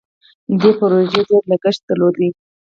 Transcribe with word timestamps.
دې 0.61 0.71
پروژې 0.79 1.21
ډیر 1.29 1.43
لګښت 1.51 1.81
درلود. 1.89 2.15